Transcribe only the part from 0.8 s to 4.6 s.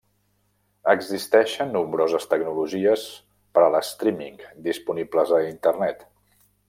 Existeixen nombroses tecnologies per al streaming